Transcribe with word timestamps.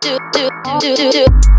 do 0.00 0.16
do 0.32 0.48
do 0.80 0.94
do 0.94 1.10
do 1.10 1.57